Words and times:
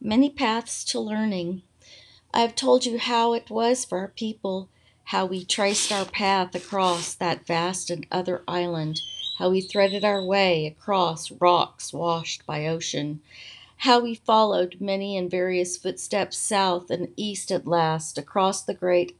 many 0.00 0.30
paths 0.30 0.84
to 0.84 1.00
learning. 1.00 1.62
I 2.32 2.40
have 2.40 2.54
told 2.54 2.84
you 2.84 2.98
how 2.98 3.32
it 3.32 3.50
was 3.50 3.84
for 3.84 3.98
our 3.98 4.08
people, 4.08 4.68
how 5.04 5.26
we 5.26 5.44
traced 5.44 5.92
our 5.92 6.04
path 6.04 6.54
across 6.54 7.14
that 7.14 7.46
vast 7.46 7.90
and 7.90 8.06
other 8.10 8.42
island, 8.46 9.00
how 9.38 9.50
we 9.50 9.60
threaded 9.60 10.04
our 10.04 10.24
way 10.24 10.66
across 10.66 11.30
rocks 11.30 11.92
washed 11.92 12.44
by 12.46 12.66
ocean, 12.66 13.20
how 13.78 14.00
we 14.00 14.14
followed 14.14 14.76
many 14.80 15.16
and 15.16 15.30
various 15.30 15.76
footsteps 15.76 16.36
south 16.38 16.90
and 16.90 17.08
east 17.16 17.50
at 17.50 17.66
last 17.66 18.18
across 18.18 18.62
the 18.62 18.74
great 18.74 19.16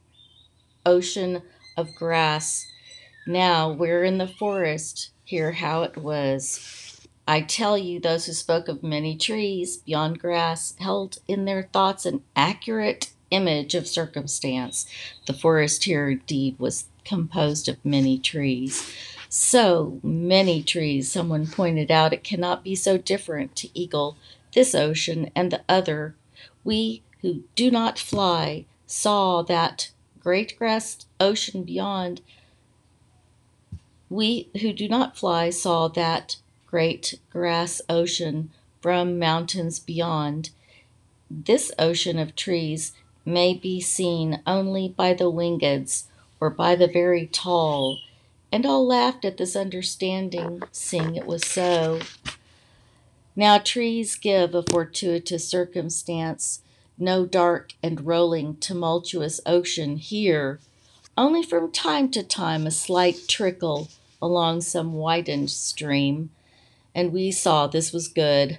ocean 0.85 1.41
of 1.75 1.93
grass. 1.95 2.65
Now 3.25 3.71
we're 3.71 4.03
in 4.03 4.17
the 4.17 4.27
forest. 4.27 5.11
Hear 5.23 5.51
how 5.51 5.83
it 5.83 5.97
was. 5.97 6.86
I 7.27 7.41
tell 7.41 7.77
you, 7.77 7.99
those 7.99 8.25
who 8.25 8.33
spoke 8.33 8.69
of 8.69 8.81
many 8.81 9.17
trees 9.17 9.77
beyond 9.77 10.19
grass 10.19 10.75
held 10.79 11.17
in 11.27 11.43
their 11.43 11.63
thoughts 11.63 12.05
an 12.05 12.23
accurate 12.37 13.11
image 13.31 13.75
of 13.75 13.85
circumstance. 13.85 14.85
The 15.25 15.33
forest 15.33 15.83
here 15.83 16.09
indeed 16.09 16.57
was 16.57 16.85
composed 17.03 17.67
of 17.67 17.83
many 17.83 18.17
trees. 18.17 18.93
So 19.27 19.99
many 20.01 20.63
trees, 20.63 21.11
someone 21.11 21.47
pointed 21.47 21.91
out, 21.91 22.13
it 22.13 22.23
cannot 22.23 22.63
be 22.63 22.75
so 22.75 22.97
different 22.97 23.57
to 23.57 23.77
eagle 23.77 24.15
this 24.53 24.73
ocean 24.73 25.29
and 25.35 25.51
the 25.51 25.63
other. 25.67 26.15
We 26.63 27.03
who 27.21 27.43
do 27.55 27.69
not 27.69 27.99
fly 27.99 28.65
saw 28.85 29.41
that 29.41 29.91
great 30.19 30.57
grass 30.57 31.05
ocean 31.19 31.63
beyond. 31.63 32.21
We 34.09 34.49
who 34.61 34.71
do 34.71 34.87
not 34.87 35.17
fly 35.17 35.49
saw 35.49 35.89
that 35.89 36.37
great 36.67 37.19
grass 37.31 37.81
ocean 37.89 38.51
from 38.81 39.17
mountains 39.17 39.79
beyond. 39.79 40.51
This 41.31 41.71
ocean 41.79 42.19
of 42.19 42.35
trees 42.35 42.93
may 43.25 43.53
be 43.53 43.81
seen 43.81 44.41
only 44.45 44.87
by 44.87 45.13
the 45.13 45.31
wingeds 45.31 46.03
or 46.39 46.49
by 46.49 46.75
the 46.75 46.87
very 46.87 47.27
tall. 47.27 47.97
And 48.51 48.65
all 48.65 48.85
laughed 48.85 49.25
at 49.25 49.37
this 49.37 49.55
understanding, 49.55 50.61
seeing 50.71 51.15
it 51.15 51.25
was 51.25 51.45
so. 51.45 51.99
Now 53.35 53.57
trees 53.57 54.15
give 54.15 54.55
a 54.55 54.63
fortuitous 54.63 55.47
circumstance, 55.47 56.61
no 56.97 57.25
dark 57.25 57.73
and 57.83 58.05
rolling 58.05 58.57
tumultuous 58.57 59.41
ocean 59.45 59.97
here, 59.97 60.59
only 61.17 61.43
from 61.43 61.71
time 61.71 62.09
to 62.11 62.23
time 62.23 62.65
a 62.65 62.71
slight 62.71 63.27
trickle 63.27 63.89
along 64.21 64.61
some 64.61 64.93
widened 64.93 65.51
stream, 65.51 66.29
and 66.97 67.13
we 67.13 67.31
saw 67.31 67.67
this 67.67 67.93
was 67.93 68.07
good, 68.07 68.57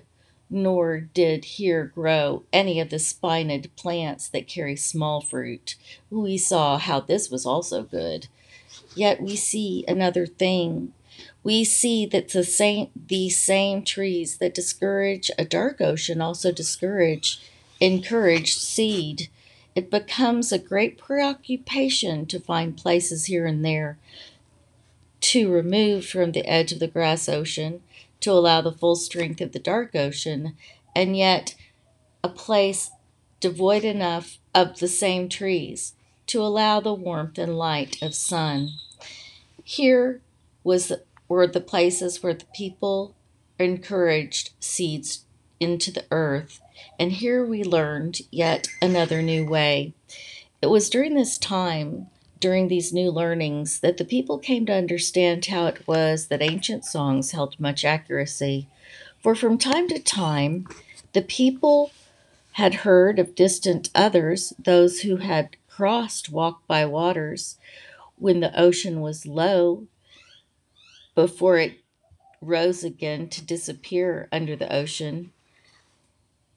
nor 0.49 1.01
did 1.01 1.45
here 1.45 1.93
grow 1.95 2.45
any 2.53 2.79
of 2.79 2.89
the 2.89 2.99
spined 2.99 3.69
plants 3.77 4.29
that 4.29 4.47
carry 4.47 4.77
small 4.77 5.21
fruit. 5.21 5.75
We 6.09 6.39
saw 6.39 6.79
how 6.79 7.01
this 7.01 7.31
was 7.31 7.45
also 7.45 7.83
good. 7.83 8.29
Yet 8.95 9.21
we 9.21 9.35
see 9.37 9.85
another 9.89 10.25
thing 10.25 10.95
we 11.43 11.65
see 11.65 12.07
that 12.07 12.29
the 12.29 12.45
same 12.45 12.91
these 12.95 13.37
same 13.37 13.83
trees 13.83 14.37
that 14.39 14.55
discourage 14.55 15.31
a 15.39 15.45
dark 15.45 15.81
ocean 15.81 16.21
also 16.21 16.53
discourage 16.53 17.41
encouraged 17.81 18.59
seed. 18.59 19.29
It 19.75 19.91
becomes 19.91 20.53
a 20.53 20.59
great 20.59 20.99
preoccupation 20.99 22.27
to 22.27 22.41
find 22.41 22.77
places 22.77 23.27
here 23.27 23.47
and 23.47 23.65
there 23.65 23.99
to 25.21 25.51
remove 25.51 26.07
from 26.07 26.33
the 26.33 26.47
edge 26.47 26.73
of 26.73 26.81
the 26.81 26.87
grass 26.87 27.29
ocean 27.29 27.83
to 28.21 28.33
allow 28.33 28.61
the 28.61 28.73
full 28.73 28.97
strength 28.97 29.41
of 29.41 29.53
the 29.53 29.59
dark 29.59 29.95
ocean, 29.95 30.57
and 30.95 31.17
yet 31.17 31.55
a 32.23 32.29
place 32.29 32.91
devoid 33.41 33.85
enough 33.85 34.39
of 34.55 34.79
the 34.79 34.89
same 34.89 35.29
trees 35.29 35.95
to 36.27 36.43
allow 36.43 36.81
the 36.81 36.95
warmth 36.95 37.39
and 37.39 37.57
light 37.57 38.03
of 38.03 38.15
sun. 38.15 38.71
Here 39.63 40.21
was 40.65 40.93
were 41.29 41.47
the 41.47 41.61
places 41.61 42.23
where 42.23 42.35
the 42.35 42.47
people 42.55 43.15
encouraged 43.59 44.51
seeds 44.61 45.25
into 45.61 45.91
the 45.91 46.05
earth. 46.11 46.61
And 46.99 47.13
here 47.13 47.45
we 47.45 47.63
learned 47.63 48.21
yet 48.31 48.69
another 48.81 49.21
new 49.23 49.45
way. 49.45 49.95
It 50.63 50.69
was 50.69 50.91
during 50.91 51.15
this 51.15 51.39
time, 51.39 52.09
during 52.41 52.69
these 52.69 52.93
new 52.93 53.11
learnings, 53.11 53.81
that 53.81 53.97
the 53.97 54.05
people 54.05 54.39
came 54.39 54.67
to 54.67 54.75
understand 54.75 55.47
how 55.47 55.67
it 55.67 55.87
was 55.87 56.27
that 56.27 56.43
ancient 56.43 56.85
songs 56.85 57.33
held 57.33 57.59
much 57.59 57.85
accuracy. 57.85 58.69
For 59.23 59.35
from 59.35 59.59
time 59.59 59.89
to 59.89 59.99
time, 59.99 60.67
the 61.13 61.23
people 61.23 61.91
had 62.53 62.75
heard 62.75 63.19
of 63.19 63.35
distant 63.35 63.91
others, 63.95 64.53
those 64.59 65.01
who 65.01 65.17
had 65.17 65.57
crossed 65.69 66.31
walk 66.31 66.67
by 66.67 66.85
waters, 66.85 67.57
when 68.17 68.41
the 68.41 68.59
ocean 68.61 69.01
was 69.01 69.27
low 69.27 69.87
before 71.15 71.59
it 71.59 71.81
rose 72.41 72.85
again 72.85 73.29
to 73.29 73.45
disappear 73.45 74.29
under 74.31 74.55
the 74.57 74.73
ocean. 74.73 75.33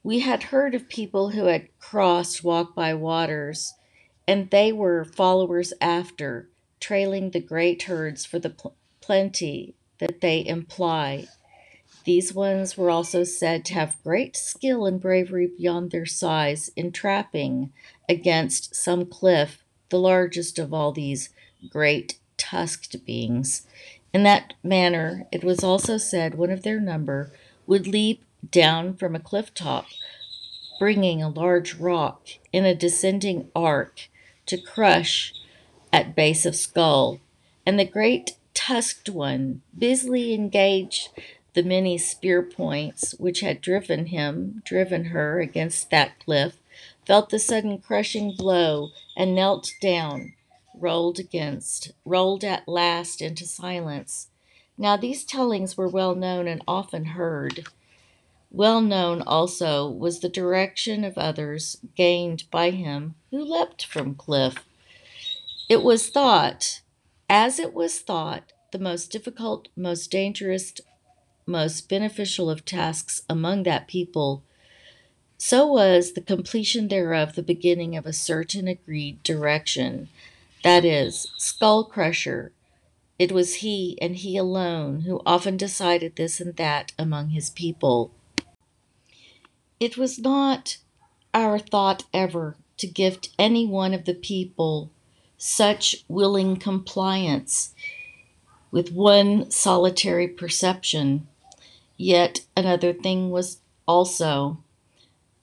We 0.03 0.19
had 0.19 0.43
heard 0.43 0.73
of 0.73 0.89
people 0.89 1.29
who 1.29 1.45
had 1.45 1.67
crossed 1.79 2.43
walk 2.43 2.75
by 2.75 2.93
waters, 2.93 3.73
and 4.27 4.49
they 4.51 4.71
were 4.71 5.05
followers 5.05 5.73
after, 5.81 6.49
trailing 6.79 7.31
the 7.31 7.41
great 7.41 7.83
herds 7.83 8.25
for 8.25 8.39
the 8.39 8.51
pl- 8.51 8.75
plenty 9.01 9.75
that 9.99 10.21
they 10.21 10.45
imply. 10.45 11.27
These 12.05 12.33
ones 12.33 12.77
were 12.77 12.89
also 12.89 13.23
said 13.23 13.65
to 13.65 13.75
have 13.75 14.03
great 14.03 14.35
skill 14.35 14.85
and 14.87 14.99
bravery 14.99 15.47
beyond 15.47 15.91
their 15.91 16.07
size 16.07 16.71
in 16.75 16.91
trapping 16.91 17.71
against 18.09 18.75
some 18.75 19.05
cliff, 19.05 19.63
the 19.89 19.99
largest 19.99 20.59
of 20.59 20.73
all 20.73 20.91
these 20.91 21.29
great 21.69 22.19
tusked 22.37 23.05
beings. 23.05 23.67
In 24.13 24.23
that 24.23 24.55
manner, 24.63 25.27
it 25.31 25.43
was 25.43 25.63
also 25.63 25.97
said 25.97 26.35
one 26.35 26.51
of 26.51 26.63
their 26.63 26.79
number 26.79 27.33
would 27.67 27.87
leap 27.87 28.25
down 28.49 28.95
from 28.95 29.15
a 29.15 29.19
cliff 29.19 29.53
top, 29.53 29.85
bringing 30.81 31.21
a 31.21 31.29
large 31.29 31.75
rock 31.75 32.27
in 32.51 32.65
a 32.65 32.73
descending 32.73 33.51
arc 33.55 34.09
to 34.47 34.57
crush 34.57 35.31
at 35.93 36.15
base 36.15 36.43
of 36.43 36.55
skull, 36.55 37.19
and 37.67 37.77
the 37.77 37.85
great 37.85 38.31
tusked 38.55 39.07
one 39.07 39.61
busily 39.77 40.33
engaged 40.33 41.09
the 41.53 41.61
many 41.61 41.99
spear 41.99 42.41
points 42.41 43.11
which 43.19 43.41
had 43.41 43.61
driven 43.61 44.07
him, 44.07 44.59
driven 44.65 45.05
her 45.05 45.39
against 45.39 45.91
that 45.91 46.17
cliff, 46.17 46.57
felt 47.05 47.29
the 47.29 47.37
sudden 47.37 47.77
crushing 47.77 48.33
blow, 48.35 48.89
and 49.15 49.35
knelt 49.35 49.71
down 49.79 50.33
rolled 50.73 51.19
against, 51.19 51.91
rolled 52.05 52.43
at 52.43 52.67
last 52.67 53.21
into 53.21 53.45
silence. 53.45 54.29
Now 54.79 54.97
these 54.97 55.25
tellings 55.25 55.77
were 55.77 55.87
well 55.87 56.15
known 56.15 56.47
and 56.47 56.63
often 56.67 57.05
heard. 57.05 57.67
Well 58.53 58.81
known 58.81 59.21
also 59.21 59.89
was 59.89 60.19
the 60.19 60.27
direction 60.27 61.05
of 61.05 61.17
others 61.17 61.77
gained 61.95 62.43
by 62.51 62.71
him 62.71 63.15
who 63.31 63.43
leapt 63.43 63.85
from 63.85 64.13
cliff. 64.13 64.67
It 65.69 65.83
was 65.83 66.09
thought, 66.09 66.81
as 67.29 67.59
it 67.59 67.73
was 67.73 67.99
thought, 67.99 68.51
the 68.71 68.79
most 68.79 69.09
difficult, 69.09 69.69
most 69.75 70.11
dangerous, 70.11 70.73
most 71.45 71.87
beneficial 71.87 72.49
of 72.49 72.65
tasks 72.65 73.21
among 73.29 73.63
that 73.63 73.87
people. 73.87 74.43
So 75.37 75.65
was 75.65 76.11
the 76.11 76.21
completion 76.21 76.89
thereof 76.89 77.35
the 77.35 77.43
beginning 77.43 77.95
of 77.95 78.05
a 78.05 78.13
certain 78.13 78.67
agreed 78.67 79.23
direction 79.23 80.09
that 80.63 80.85
is, 80.85 81.31
Skull 81.37 81.85
Crusher. 81.85 82.51
It 83.17 83.31
was 83.31 83.55
he 83.55 83.97
and 84.01 84.17
he 84.17 84.35
alone 84.37 85.01
who 85.01 85.21
often 85.25 85.57
decided 85.57 86.15
this 86.15 86.39
and 86.41 86.55
that 86.57 86.91
among 86.99 87.29
his 87.29 87.49
people. 87.49 88.11
It 89.81 89.97
was 89.97 90.19
not 90.19 90.77
our 91.33 91.59
thought 91.59 92.03
ever 92.13 92.55
to 92.77 92.87
gift 92.87 93.29
any 93.39 93.65
one 93.65 93.95
of 93.95 94.05
the 94.05 94.13
people 94.13 94.91
such 95.39 96.05
willing 96.07 96.57
compliance 96.57 97.73
with 98.69 98.93
one 98.93 99.49
solitary 99.49 100.27
perception. 100.27 101.27
Yet 101.97 102.41
another 102.55 102.93
thing 102.93 103.31
was 103.31 103.57
also 103.87 104.59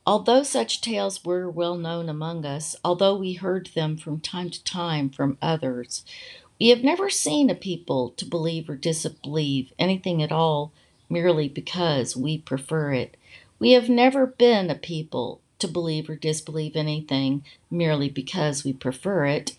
Although 0.07 0.45
such 0.45 0.81
tales 0.81 1.25
were 1.25 1.51
well 1.51 1.77
known 1.77 2.09
among 2.09 2.47
us, 2.47 2.77
although 2.85 3.17
we 3.17 3.35
heard 3.35 3.67
them 3.75 3.97
from 3.97 4.21
time 4.21 4.51
to 4.51 4.65
time 4.65 5.11
from 5.11 5.37
others, 5.43 6.05
we 6.61 6.69
have 6.69 6.85
never 6.85 7.11
seen 7.11 7.51
a 7.51 7.57
people 7.57 8.11
to 8.11 8.25
believe 8.25 8.71
or 8.71 8.77
disbelieve 8.77 9.73
anything 9.81 10.23
at 10.23 10.33
all 10.33 10.73
merely 11.11 11.49
because 11.49 12.17
we 12.17 12.39
prefer 12.39 12.95
it. 12.95 13.18
We 13.59 13.73
have 13.73 13.89
never 13.89 14.27
been 14.27 14.71
a 14.71 14.75
people 14.75 15.41
to 15.59 15.69
believe 15.69 16.09
or 16.09 16.17
disbelieve 16.17 16.77
anything 16.77 17.45
merely 17.71 18.09
because 18.09 18.65
we 18.65 18.73
prefer 18.73 19.27
it. 19.27 19.57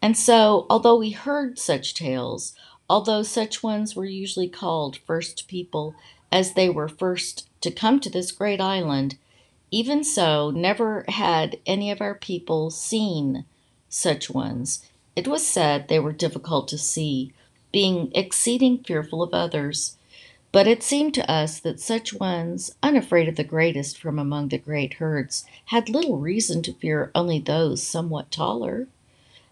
And 0.00 0.16
so, 0.16 0.66
although 0.70 0.96
we 0.96 1.10
heard 1.10 1.58
such 1.58 1.94
tales, 1.94 2.54
although 2.88 3.22
such 3.22 3.62
ones 3.62 3.96
were 3.96 4.04
usually 4.04 4.48
called 4.48 4.98
first 4.98 5.48
people, 5.48 5.94
as 6.32 6.54
they 6.54 6.70
were 6.70 6.88
first 6.88 7.48
to 7.60 7.70
come 7.70 8.00
to 8.00 8.10
this 8.10 8.32
great 8.32 8.60
island, 8.60 9.16
Even 9.72 10.02
so, 10.02 10.50
never 10.50 11.04
had 11.08 11.58
any 11.64 11.90
of 11.90 12.00
our 12.00 12.14
people 12.14 12.70
seen 12.70 13.44
such 13.88 14.28
ones. 14.30 14.84
It 15.14 15.28
was 15.28 15.46
said 15.46 15.86
they 15.88 16.00
were 16.00 16.12
difficult 16.12 16.66
to 16.68 16.78
see, 16.78 17.32
being 17.72 18.10
exceeding 18.14 18.82
fearful 18.82 19.22
of 19.22 19.32
others. 19.32 19.96
But 20.52 20.66
it 20.66 20.82
seemed 20.82 21.14
to 21.14 21.30
us 21.30 21.60
that 21.60 21.78
such 21.78 22.12
ones, 22.12 22.74
unafraid 22.82 23.28
of 23.28 23.36
the 23.36 23.44
greatest 23.44 23.98
from 23.98 24.18
among 24.18 24.48
the 24.48 24.58
great 24.58 24.94
herds, 24.94 25.44
had 25.66 25.88
little 25.88 26.18
reason 26.18 26.60
to 26.62 26.72
fear 26.72 27.12
only 27.14 27.38
those 27.38 27.82
somewhat 27.84 28.32
taller. 28.32 28.88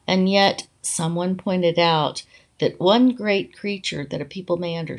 And 0.08 0.28
yet, 0.28 0.66
someone 0.82 1.36
pointed 1.36 1.78
out 1.78 2.24
that 2.58 2.80
one 2.80 3.10
great 3.10 3.56
creature 3.56 4.04
that 4.10 4.20
a 4.20 4.24
people 4.24 4.56
may 4.56 4.76
under, 4.76 4.98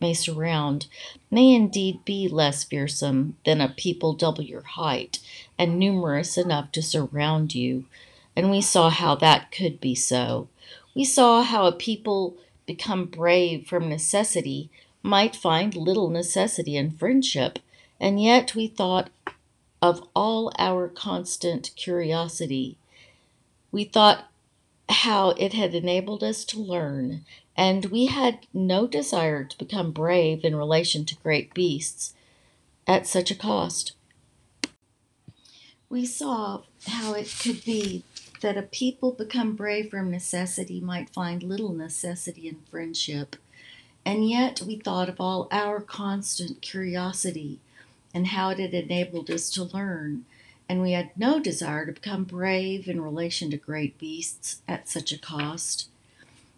may 0.00 0.14
surround 0.14 0.86
may 1.30 1.54
indeed 1.54 2.04
be 2.04 2.26
less 2.26 2.64
fearsome 2.64 3.36
than 3.44 3.60
a 3.60 3.68
people 3.68 4.14
double 4.14 4.42
your 4.42 4.62
height 4.62 5.20
and 5.56 5.78
numerous 5.78 6.36
enough 6.36 6.72
to 6.72 6.82
surround 6.82 7.54
you. 7.54 7.84
And 8.34 8.50
we 8.50 8.60
saw 8.60 8.90
how 8.90 9.14
that 9.16 9.52
could 9.52 9.80
be 9.80 9.94
so. 9.94 10.48
We 10.94 11.04
saw 11.04 11.42
how 11.42 11.66
a 11.66 11.72
people 11.72 12.34
become 12.66 13.04
brave 13.04 13.68
from 13.68 13.88
necessity 13.88 14.70
might 15.06 15.36
find 15.36 15.76
little 15.76 16.10
necessity 16.10 16.76
in 16.76 16.90
friendship, 16.90 17.60
and 18.00 18.20
yet 18.20 18.54
we 18.54 18.66
thought 18.66 19.08
of 19.80 20.06
all 20.14 20.52
our 20.58 20.88
constant 20.88 21.70
curiosity. 21.76 22.76
We 23.70 23.84
thought 23.84 24.28
how 24.88 25.30
it 25.30 25.52
had 25.52 25.74
enabled 25.74 26.24
us 26.24 26.44
to 26.46 26.60
learn, 26.60 27.24
and 27.56 27.86
we 27.86 28.06
had 28.06 28.46
no 28.52 28.86
desire 28.86 29.44
to 29.44 29.58
become 29.58 29.92
brave 29.92 30.44
in 30.44 30.56
relation 30.56 31.04
to 31.06 31.16
great 31.16 31.54
beasts 31.54 32.14
at 32.86 33.06
such 33.06 33.30
a 33.30 33.36
cost. 33.36 33.92
We 35.88 36.04
saw 36.04 36.62
how 36.88 37.14
it 37.14 37.32
could 37.40 37.64
be 37.64 38.02
that 38.40 38.58
a 38.58 38.62
people 38.62 39.12
become 39.12 39.54
brave 39.54 39.90
from 39.90 40.10
necessity 40.10 40.80
might 40.80 41.10
find 41.10 41.42
little 41.42 41.72
necessity 41.72 42.48
in 42.48 42.58
friendship 42.70 43.36
and 44.06 44.30
yet 44.30 44.62
we 44.62 44.76
thought 44.76 45.08
of 45.08 45.20
all 45.20 45.48
our 45.50 45.80
constant 45.80 46.62
curiosity 46.62 47.58
and 48.14 48.28
how 48.28 48.50
it 48.50 48.60
had 48.60 48.72
enabled 48.72 49.28
us 49.28 49.50
to 49.50 49.64
learn, 49.64 50.24
and 50.68 50.80
we 50.80 50.92
had 50.92 51.10
no 51.16 51.40
desire 51.40 51.84
to 51.84 51.92
become 51.92 52.22
brave 52.22 52.88
in 52.88 53.00
relation 53.00 53.50
to 53.50 53.56
great 53.56 53.98
beasts 53.98 54.62
at 54.68 54.88
such 54.88 55.10
a 55.12 55.18
cost. 55.18 55.88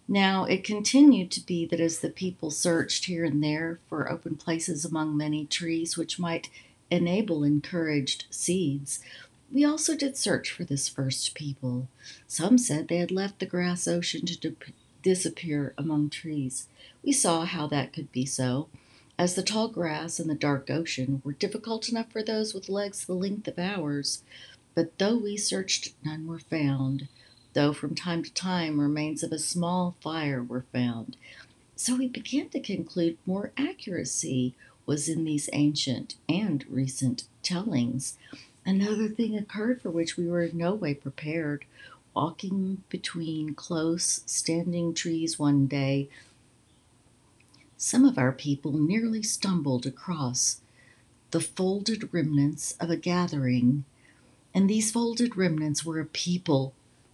Now 0.06 0.44
it 0.44 0.62
continued 0.62 1.30
to 1.32 1.40
be 1.40 1.64
that 1.66 1.80
as 1.80 2.00
the 2.00 2.10
people 2.10 2.50
searched 2.50 3.06
here 3.06 3.24
and 3.24 3.42
there 3.42 3.78
for 3.88 4.12
open 4.12 4.36
places 4.36 4.84
among 4.84 5.16
many 5.16 5.46
trees 5.46 5.96
which 5.96 6.18
might 6.18 6.50
enable 6.90 7.44
encouraged 7.44 8.26
seeds, 8.30 9.00
we 9.50 9.64
also 9.64 9.96
did 9.96 10.18
search 10.18 10.50
for 10.50 10.64
this 10.64 10.86
first 10.86 11.34
people. 11.34 11.88
Some 12.26 12.58
said 12.58 12.88
they 12.88 12.98
had 12.98 13.10
left 13.10 13.38
the 13.38 13.46
grass 13.46 13.88
ocean 13.88 14.26
to 14.26 14.38
dip- 14.38 14.64
disappear 15.02 15.74
among 15.78 16.10
trees. 16.10 16.68
We 17.04 17.12
saw 17.12 17.44
how 17.44 17.66
that 17.68 17.92
could 17.92 18.12
be 18.12 18.26
so, 18.26 18.68
as 19.18 19.34
the 19.34 19.42
tall 19.42 19.68
grass 19.68 20.18
and 20.18 20.30
the 20.30 20.34
dark 20.34 20.70
ocean 20.70 21.20
were 21.24 21.32
difficult 21.32 21.88
enough 21.88 22.12
for 22.12 22.22
those 22.22 22.54
with 22.54 22.68
legs 22.68 23.04
the 23.04 23.14
length 23.14 23.48
of 23.48 23.58
ours. 23.58 24.22
But 24.74 24.98
though 24.98 25.16
we 25.16 25.36
searched, 25.36 25.94
none 26.04 26.26
were 26.26 26.38
found, 26.38 27.08
though 27.52 27.72
from 27.72 27.94
time 27.94 28.22
to 28.22 28.32
time 28.32 28.80
remains 28.80 29.22
of 29.22 29.32
a 29.32 29.38
small 29.38 29.96
fire 30.00 30.42
were 30.42 30.66
found. 30.72 31.16
So 31.74 31.96
we 31.96 32.08
began 32.08 32.48
to 32.50 32.60
conclude 32.60 33.18
more 33.26 33.52
accuracy 33.56 34.54
was 34.86 35.08
in 35.08 35.24
these 35.24 35.50
ancient 35.52 36.16
and 36.28 36.64
recent 36.68 37.24
tellings. 37.42 38.16
Another 38.64 39.08
thing 39.08 39.36
occurred 39.36 39.82
for 39.82 39.90
which 39.90 40.16
we 40.16 40.26
were 40.26 40.42
in 40.42 40.56
no 40.56 40.74
way 40.74 40.94
prepared. 40.94 41.64
Walking 42.14 42.82
between 42.88 43.54
close 43.54 44.22
standing 44.26 44.92
trees 44.94 45.38
one 45.38 45.66
day, 45.66 46.08
some 47.76 48.04
of 48.04 48.18
our 48.18 48.32
people 48.32 48.72
nearly 48.72 49.22
stumbled 49.22 49.86
across 49.86 50.60
the 51.30 51.40
folded 51.40 52.12
remnants 52.12 52.72
of 52.80 52.90
a 52.90 52.96
gathering, 52.96 53.84
and 54.52 54.68
these 54.68 54.90
folded 54.90 55.36
remnants 55.36 55.84
were 55.84 56.00
a 56.00 56.04
people 56.04 56.72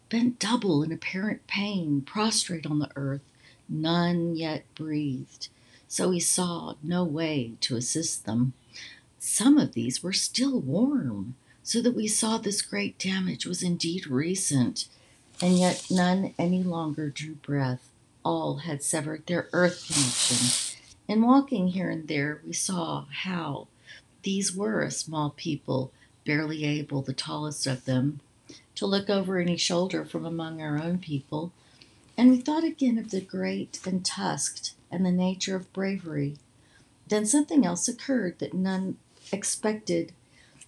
bent 0.09 0.39
double 0.39 0.83
in 0.83 0.93
apparent 0.93 1.47
pain, 1.47 2.01
prostrate 2.01 2.67
on 2.67 2.79
the 2.79 2.91
earth. 2.97 3.23
None 3.69 4.37
yet 4.37 4.65
breathed, 4.75 5.49
so 5.89 6.11
he 6.11 6.21
saw 6.21 6.75
no 6.83 7.05
way 7.05 7.55
to 7.61 7.77
assist 7.77 8.25
them. 8.25 8.53
Some 9.19 9.59
of 9.59 9.73
these 9.73 10.03
were 10.03 10.13
still 10.13 10.61
warm, 10.61 11.35
so 11.65 11.81
that 11.81 11.97
we 11.97 12.07
saw 12.07 12.39
this 12.39 12.63
great 12.63 12.99
damage 12.99 13.47
was 13.47 13.63
indeed 13.63 14.07
recent, 14.07 14.87
and 15.43 15.59
yet 15.59 15.87
none 15.91 16.35
any 16.39 16.63
longer 16.63 17.11
drew 17.11 17.35
breath 17.35 17.91
all 18.25 18.59
had 18.59 18.83
severed 18.83 19.27
their 19.27 19.49
earth 19.53 19.87
connection. 19.87 20.75
In 21.09 21.27
walking 21.27 21.69
here 21.69 21.91
and 21.91 22.07
there, 22.07 22.41
we 22.47 22.53
saw 22.53 23.07
how 23.25 23.67
these 24.23 24.55
were 24.55 24.83
a 24.83 24.91
small 24.91 25.31
people, 25.31 25.91
barely 26.25 26.65
able, 26.65 27.03
the 27.03 27.13
tallest 27.13 27.67
of 27.67 27.85
them, 27.85 28.21
to 28.75 28.87
look 28.87 29.11
over 29.11 29.39
any 29.39 29.57
shoulder 29.57 30.05
from 30.05 30.25
among 30.25 30.63
our 30.63 30.83
own 30.83 30.99
people. 30.99 31.53
And 32.17 32.31
we 32.31 32.39
thought 32.39 32.65
again 32.65 32.99
of 32.99 33.11
the 33.11 33.21
great 33.21 33.81
and 33.87 34.05
tusked 34.05 34.75
and 34.91 35.05
the 35.05 35.11
nature 35.11 35.57
of 35.57 35.73
bravery. 35.73 36.37
Then 37.09 37.27
something 37.27 37.67
else 37.67 37.89
occurred 37.89 38.39
that 38.39 38.55
none 38.55 38.97
expected. 39.33 40.13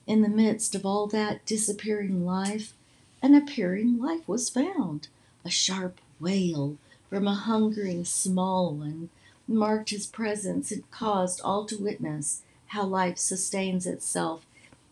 In 0.07 0.23
the 0.23 0.29
midst 0.29 0.75
of 0.75 0.87
all 0.87 1.07
that 1.09 1.45
disappearing 1.45 2.25
life, 2.25 2.75
an 3.23 3.35
appearing 3.35 3.99
life 3.99 4.27
was 4.29 4.49
found. 4.49 5.09
A 5.45 5.51
sharp 5.51 6.01
wail 6.21 6.77
from 7.11 7.27
a 7.27 7.35
hungering 7.35 8.05
small 8.05 8.75
one 8.75 9.11
marked 9.49 9.91
his 9.91 10.07
presence 10.07 10.71
and 10.71 10.89
caused 10.91 11.41
all 11.41 11.65
to 11.67 11.77
witness 11.77 12.43
how 12.69 12.85
life 12.85 13.19
sustains 13.19 13.87
itself 13.87 14.45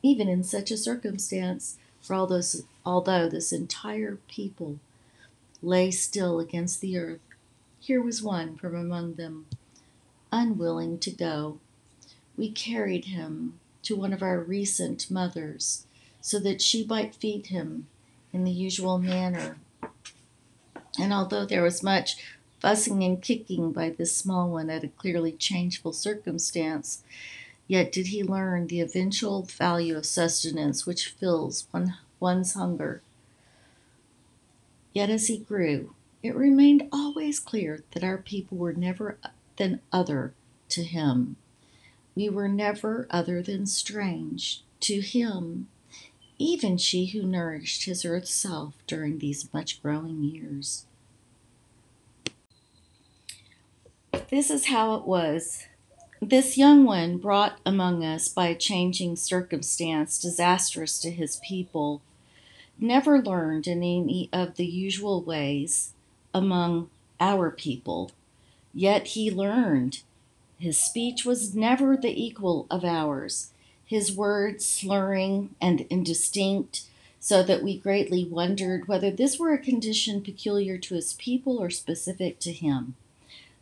even 0.05 0.29
in 0.29 0.45
such 0.45 0.71
a 0.71 0.77
circumstance 0.77 1.79
for 2.01 2.15
all 2.15 2.27
those, 2.27 2.65
although 2.85 3.27
this 3.27 3.53
entire 3.53 4.19
people 4.29 4.79
lay 5.63 5.91
still 5.91 6.41
against 6.41 6.83
the 6.83 6.99
earth 6.99 7.21
here 7.81 8.03
was 8.03 8.23
one 8.23 8.55
from 8.55 8.75
among 8.75 9.15
them 9.15 9.47
unwilling 10.31 10.99
to 10.99 11.11
go 11.11 11.59
we 12.37 12.51
carried 12.51 13.07
him 13.07 13.59
to 13.85 13.97
one 13.97 14.13
of 14.13 14.23
our 14.23 14.41
recent 14.41 15.11
mothers 15.11 15.87
so 16.21 16.39
that 16.39 16.63
she 16.63 16.85
might 16.85 17.15
feed 17.15 17.47
him 17.47 17.87
in 18.33 18.45
the 18.45 18.51
usual 18.51 18.99
manner 18.99 19.57
and 20.99 21.13
although 21.13 21.45
there 21.45 21.63
was 21.63 21.83
much 21.83 22.17
fussing 22.61 23.03
and 23.03 23.21
kicking 23.21 23.73
by 23.73 23.91
this 23.91 24.17
small 24.17 24.49
one 24.49 24.71
at 24.71 24.85
a 24.85 24.89
clearly 24.89 25.33
changeful 25.33 25.93
circumstance, 25.93 27.03
yet 27.67 27.91
did 27.91 28.09
he 28.09 28.23
learn 28.23 28.67
the 28.67 28.81
eventual 28.81 29.43
value 29.43 29.97
of 29.97 30.07
sustenance 30.07 30.87
which 30.87 31.09
fills 31.09 31.67
one, 31.71 31.97
one's 32.21 32.55
hunger. 32.55 33.03
Yet 34.93 35.11
as 35.11 35.27
he 35.27 35.39
grew, 35.39 35.95
it 36.23 36.37
remained 36.37 36.89
always 36.93 37.41
clear 37.41 37.83
that 37.93 38.05
our 38.05 38.19
people 38.19 38.57
were 38.57 38.73
never 38.73 39.19
than 39.57 39.81
other 39.93 40.33
to 40.71 40.85
him. 40.85 41.37
We 42.15 42.29
were 42.29 42.49
never 42.49 43.07
other 43.11 43.43
than 43.43 43.67
strange 43.67 44.63
to 44.81 45.01
him 45.01 45.69
even 46.39 46.77
she 46.77 47.07
who 47.07 47.23
nourished 47.23 47.85
his 47.85 48.05
earth 48.05 48.27
self 48.27 48.75
during 48.87 49.19
these 49.19 49.53
much 49.53 49.83
growing 49.83 50.23
years. 50.23 50.87
This 54.31 54.51
is 54.51 54.67
how 54.67 54.95
it 54.95 55.07
was. 55.07 55.67
This 56.21 56.57
young 56.57 56.85
one, 56.85 57.19
brought 57.19 57.59
among 57.67 58.05
us 58.05 58.29
by 58.29 58.49
a 58.49 58.55
changing 58.55 59.17
circumstance 59.17 60.19
disastrous 60.19 60.99
to 61.01 61.11
his 61.11 61.41
people, 61.47 62.01
never 62.79 63.21
learned 63.21 63.67
in 63.67 63.79
any 63.79 64.31
of 64.33 64.57
the 64.57 64.67
usual 64.67 65.23
ways 65.23 65.93
among 66.33 66.89
our 67.21 67.51
people. 67.51 68.11
Yet 68.73 69.09
he 69.09 69.31
learned. 69.31 70.03
His 70.59 70.79
speech 70.79 71.25
was 71.25 71.55
never 71.55 71.97
the 71.97 72.25
equal 72.25 72.67
of 72.71 72.85
ours 72.85 73.51
his 73.87 74.17
words 74.17 74.65
slurring 74.67 75.55
and 75.61 75.83
indistinct, 75.91 76.83
so 77.21 77.43
that 77.43 77.63
we 77.63 77.79
greatly 77.79 78.25
wondered 78.25 78.89
whether 78.89 79.11
this 79.11 79.39
were 79.39 79.53
a 79.53 79.59
condition 79.59 80.23
peculiar 80.23 80.77
to 80.79 80.95
his 80.95 81.13
people 81.15 81.59
or 81.59 81.71
specific 81.71 82.39
to 82.41 82.53
him. 82.53 82.95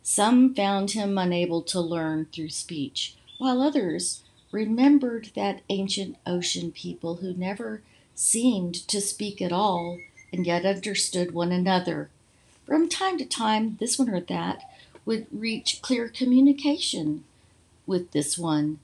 Some 0.01 0.53
found 0.53 0.91
him 0.91 1.17
unable 1.17 1.61
to 1.63 1.79
learn 1.79 2.25
through 2.25 2.49
speech, 2.49 3.15
while 3.37 3.61
others 3.61 4.21
remembered 4.51 5.31
that 5.35 5.61
ancient 5.69 6.17
ocean 6.25 6.71
people 6.71 7.15
who 7.15 7.33
never 7.33 7.81
seemed 8.15 8.75
to 8.87 8.99
speak 8.99 9.41
at 9.41 9.51
all 9.51 9.99
and 10.31 10.45
yet 10.45 10.65
understood 10.65 11.31
one 11.31 11.51
another. 11.51 12.09
From 12.65 12.89
time 12.89 13.17
to 13.17 13.25
time, 13.25 13.77
this 13.79 13.97
one 13.99 14.09
or 14.09 14.19
that 14.19 14.63
would 15.05 15.27
reach 15.31 15.81
clear 15.81 16.07
communication 16.07 17.23
with 17.85 18.11
this 18.11 18.37
one 18.37 18.79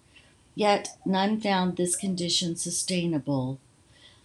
Yet 0.60 0.98
none 1.06 1.40
found 1.40 1.78
this 1.78 1.96
condition 1.96 2.58
sustainable. 2.58 3.60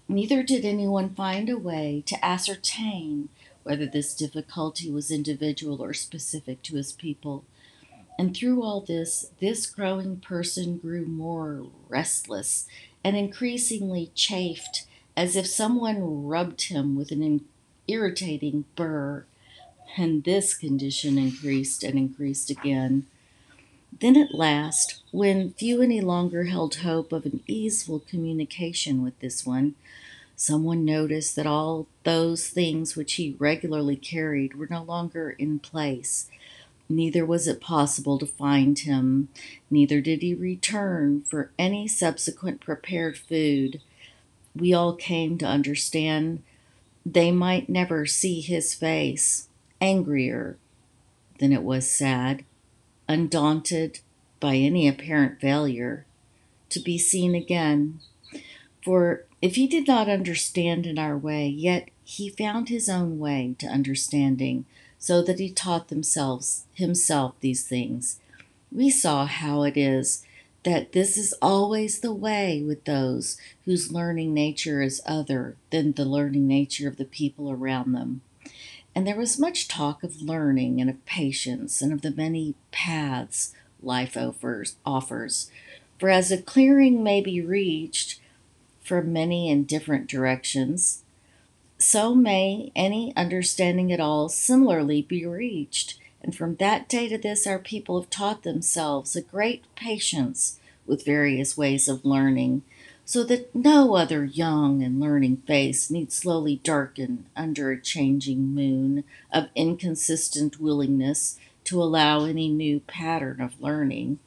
Neither 0.09 0.43
did 0.43 0.65
anyone 0.65 1.15
find 1.15 1.49
a 1.49 1.57
way 1.57 2.03
to 2.07 2.25
ascertain 2.25 3.29
whether 3.63 3.87
this 3.87 4.17
difficulty 4.17 4.91
was 4.91 5.13
individual 5.13 5.81
or 5.81 5.95
specific 5.95 6.61
to 6.65 6.75
his 6.75 6.93
people. 6.93 7.45
And 8.19 8.37
through 8.37 8.65
all 8.65 8.81
this, 8.81 9.31
this 9.39 9.67
growing 9.67 10.17
person 10.17 10.79
grew 10.79 11.07
more 11.07 11.67
restless 11.89 12.67
and 13.05 13.17
increasingly 13.17 14.11
chafed, 14.17 14.89
as 15.17 15.37
if 15.37 15.47
someone 15.47 16.27
rubbed 16.27 16.63
him 16.63 16.97
with 16.97 17.13
an 17.13 17.45
irritating 17.87 18.65
burr. 18.75 19.25
And 19.97 20.25
this 20.25 20.55
condition 20.55 21.19
increased 21.19 21.85
and 21.85 21.97
increased 21.97 22.51
again. 22.51 23.07
Then 24.01 24.17
at 24.17 24.35
last, 24.35 25.03
when 25.13 25.53
few 25.53 25.81
any 25.81 26.01
longer 26.01 26.45
held 26.45 26.77
hope 26.77 27.13
of 27.13 27.27
an 27.27 27.41
easeful 27.47 28.01
communication 28.01 29.03
with 29.03 29.19
this 29.21 29.47
one, 29.47 29.77
someone 30.37 30.85
noticed 30.85 31.37
that 31.37 31.47
all 31.47 31.87
those 32.03 32.49
things 32.49 32.97
which 32.97 33.15
he 33.15 33.37
regularly 33.39 33.97
carried 33.97 34.55
were 34.55 34.67
no 34.69 34.83
longer 34.83 35.31
in 35.31 35.61
place. 35.61 36.29
Neither 36.89 37.25
was 37.25 37.47
it 37.49 37.61
possible 37.61 38.19
to 38.19 38.27
find 38.27 38.79
him, 38.79 39.29
neither 39.71 40.01
did 40.01 40.23
he 40.23 40.35
return 40.35 41.23
for 41.23 41.51
any 41.59 41.89
subsequent 41.89 42.61
prepared 42.61 43.17
food. 43.17 43.81
We 44.55 44.75
all 44.75 44.95
came 44.95 45.39
to 45.39 45.47
understand 45.47 46.43
they 47.07 47.31
might 47.31 47.69
never 47.69 48.07
see 48.07 48.41
his 48.41 48.75
face, 48.75 49.49
angrier 49.85 50.57
than 51.39 51.53
it 51.53 51.63
was 51.63 51.89
sad 51.89 52.45
undaunted 53.07 54.01
by 54.41 54.57
any 54.57 54.89
apparent 54.89 55.41
failure, 55.41 56.07
to 56.71 56.81
be 56.81 56.97
seen 56.97 57.35
again. 57.35 58.01
For 58.83 59.25
if 59.43 59.57
he 59.57 59.67
did 59.67 59.87
not 59.87 60.09
understand 60.09 60.87
in 60.87 60.99
our 60.99 61.17
way, 61.17 61.47
yet 61.47 61.91
he 62.03 62.29
found 62.31 62.69
his 62.69 62.89
own 62.89 63.19
way 63.19 63.55
to 63.59 63.67
understanding, 63.67 64.65
so 64.99 65.23
that 65.23 65.39
he 65.39 65.51
taught 65.51 65.89
themselves 65.89 66.65
himself 66.73 67.35
these 67.41 67.67
things. 67.67 68.21
We 68.73 68.91
saw 68.91 69.27
how 69.27 69.63
it 69.65 69.77
is 69.77 70.25
that 70.63 70.93
this 70.93 71.19
is 71.19 71.35
always 71.43 72.01
the 72.01 72.13
way 72.15 72.63
with 72.63 72.85
those 72.85 73.37
whose 73.67 73.93
learning 73.93 74.33
nature 74.33 74.81
is 74.81 75.03
other 75.05 75.57
than 75.71 75.93
the 75.93 76.07
learning 76.07 76.47
nature 76.47 76.89
of 76.89 76.97
the 76.97 77.05
people 77.05 77.51
around 77.51 77.93
them. 77.93 78.23
And 78.95 79.07
there 79.07 79.17
was 79.17 79.39
much 79.39 79.67
talk 79.67 80.03
of 80.05 80.23
learning 80.23 80.81
and 80.81 80.89
of 80.89 81.05
patience 81.05 81.83
and 81.83 81.93
of 81.93 82.03
the 82.03 82.13
many 82.13 82.55
paths 82.71 83.53
life 83.83 84.17
offers, 84.17 84.77
offers. 84.87 85.51
For 85.99 86.09
as 86.09 86.31
a 86.31 86.41
clearing 86.41 87.03
may 87.03 87.21
be 87.21 87.41
reached 87.41 88.21
from 88.83 89.13
many 89.13 89.51
and 89.51 89.67
different 89.67 90.07
directions, 90.07 91.03
so 91.79 92.15
may 92.15 92.71
any 92.77 93.13
understanding 93.17 93.93
at 93.93 94.01
all 94.01 94.29
similarly 94.29 95.03
be 95.03 95.27
reached. 95.27 95.99
And 96.23 96.35
from 96.35 96.57
that 96.57 96.89
day 96.89 97.09
to 97.09 97.19
this, 97.19 97.47
our 97.47 97.59
people 97.59 98.01
have 98.01 98.11
taught 98.11 98.43
themselves 98.43 99.15
a 99.15 99.23
great 99.23 99.65
patience 99.75 100.59
with 100.87 101.05
various 101.05 101.57
ways 101.57 101.89
of 101.89 102.05
learning 102.05 102.63
so 103.05 103.23
that 103.25 103.55
no 103.55 103.97
other 103.97 104.25
young 104.25 104.83
and 104.83 104.99
learning 104.99 105.37
face 105.47 105.91
need 105.91 106.11
slowly 106.11 106.57
darken 106.65 107.27
under 107.37 107.71
a 107.71 107.81
changing 107.81 108.55
moon 108.55 109.05
of 109.33 109.49
inconsistent 109.55 110.59
willingness 110.59 111.39
to 111.65 111.83
allow 111.83 112.25
any 112.25 112.49
new 112.49 112.81
pattern 112.81 113.41
of 113.41 113.61
learning. 113.61 114.19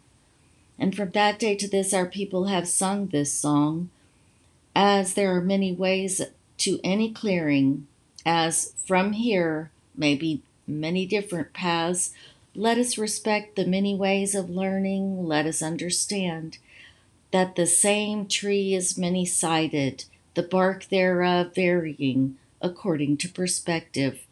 And 0.80 0.96
from 0.96 1.10
that 1.12 1.40
day 1.40 1.56
to 1.56 1.68
this, 1.68 1.94
our 1.94 2.06
people 2.06 2.46
have 2.46 2.68
sung 2.68 3.08
this 3.08 3.34
song, 3.34 3.90
as 4.76 5.16
there 5.16 5.36
are 5.36 5.42
many 5.42 5.74
ways 5.74 6.22
to 6.60 6.80
any 6.84 7.12
clearing, 7.12 7.88
as 8.26 8.74
from 8.86 9.14
here 9.14 9.72
may 9.96 10.16
be 10.16 10.44
many 10.68 11.08
different 11.08 11.54
paths. 11.54 12.14
Let 12.54 12.78
us 12.78 12.98
respect 12.98 13.56
the 13.56 13.66
many 13.66 13.96
ways 13.96 14.36
of 14.36 14.52
learning, 14.52 15.26
let 15.26 15.48
us 15.48 15.64
understand 15.64 16.60
that 17.32 17.56
the 17.56 17.68
same 17.68 18.28
tree 18.28 18.74
is 18.74 18.98
many 18.98 19.26
sided, 19.26 20.06
the 20.34 20.44
bark 20.44 20.86
thereof 20.90 21.54
varying 21.56 22.38
according 22.62 23.18
to 23.18 23.30
perspective. 23.30 24.26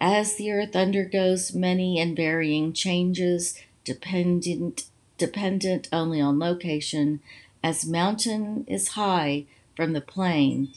As 0.00 0.36
the 0.36 0.50
earth 0.50 0.76
undergoes 0.76 1.54
many 1.54 1.98
and 1.98 2.14
varying 2.14 2.72
changes, 2.72 3.58
dependent, 3.84 4.84
dependent 5.18 5.88
only 5.92 6.20
on 6.20 6.38
location, 6.38 7.20
as 7.62 7.86
mountain 7.86 8.64
is 8.68 8.88
high 8.88 9.46
from 9.74 9.92
the 9.92 10.00
plain, 10.00 10.68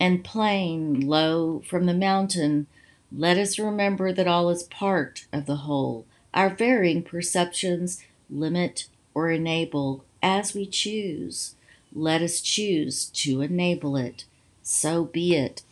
and 0.00 0.24
plain 0.24 1.00
low 1.00 1.62
from 1.66 1.86
the 1.86 1.94
mountain, 1.94 2.66
let 3.10 3.36
us 3.38 3.58
remember 3.58 4.12
that 4.12 4.28
all 4.28 4.48
is 4.50 4.62
part 4.64 5.26
of 5.32 5.46
the 5.46 5.56
whole. 5.56 6.06
Our 6.32 6.50
varying 6.50 7.02
perceptions 7.02 8.04
limit 8.30 8.88
or 9.14 9.30
enable 9.30 10.04
as 10.22 10.54
we 10.54 10.66
choose. 10.66 11.54
Let 11.94 12.22
us 12.22 12.40
choose 12.40 13.06
to 13.06 13.40
enable 13.40 13.96
it. 13.96 14.24
So 14.62 15.04
be 15.04 15.34
it. 15.34 15.62